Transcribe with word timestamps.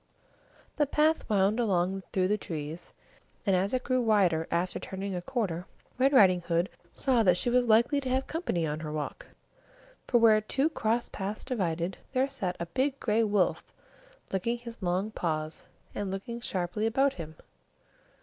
The 0.77 0.87
path 0.87 1.29
wound 1.29 1.59
along 1.59 2.01
through 2.11 2.27
the 2.27 2.35
trees, 2.39 2.91
and, 3.45 3.55
as 3.55 3.71
it 3.71 3.83
grew 3.83 4.01
wider 4.01 4.47
after 4.49 4.79
turning 4.79 5.13
a 5.13 5.21
corner, 5.21 5.67
Red 5.99 6.11
Riding 6.11 6.41
saw 6.91 7.21
that 7.21 7.37
she 7.37 7.51
was 7.51 7.67
likely 7.67 8.01
to 8.01 8.09
have 8.09 8.25
company 8.25 8.65
on 8.65 8.79
her 8.79 8.91
walk; 8.91 9.27
for, 10.07 10.17
where 10.17 10.41
two 10.41 10.69
cross 10.69 11.07
paths 11.07 11.45
divided, 11.45 11.99
there 12.13 12.27
sat 12.31 12.57
a 12.59 12.65
big 12.65 12.99
gray 12.99 13.23
wolf 13.23 13.63
licking 14.33 14.57
his 14.57 14.81
long 14.81 15.11
paws, 15.11 15.67
and 15.93 16.09
looking 16.09 16.41
sharply 16.41 16.87
about 16.87 17.13
him. 17.13 17.35